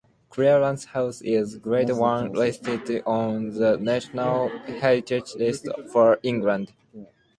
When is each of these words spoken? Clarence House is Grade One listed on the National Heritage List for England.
Clarence 0.31 0.85
House 0.85 1.21
is 1.21 1.57
Grade 1.57 1.91
One 1.91 2.31
listed 2.33 3.03
on 3.05 3.51
the 3.51 3.77
National 3.77 4.49
Heritage 4.65 5.35
List 5.35 5.67
for 5.91 6.17
England. 6.23 6.73